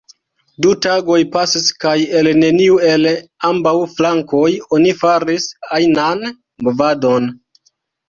Du 0.65 0.69
tagoj 0.85 1.17
pasis 1.35 1.67
kaj 1.85 1.93
el 2.21 2.31
neniu 2.39 2.81
el 2.93 3.07
ambaŭ 3.51 3.77
flankoj 3.95 4.49
oni 4.81 4.97
faris 5.05 5.49
ajnan 5.81 6.29
movadon. 6.67 7.35